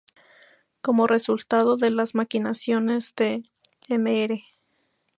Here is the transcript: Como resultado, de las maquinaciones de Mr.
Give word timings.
Como 0.81 1.05
resultado, 1.05 1.77
de 1.77 1.91
las 1.91 2.15
maquinaciones 2.15 3.13
de 3.15 3.43
Mr. 3.87 4.39